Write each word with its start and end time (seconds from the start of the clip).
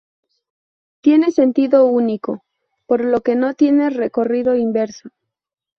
Tiene 1.01 1.29
sentido 1.29 1.85
único, 1.85 2.43
por 2.87 3.05
lo 3.05 3.21
que 3.21 3.35
no 3.35 3.53
tiene 3.53 3.91
recorrido 3.91 4.55
inverso. 4.55 5.09